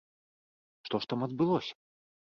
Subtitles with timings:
[0.89, 1.73] Што ж там адбылося?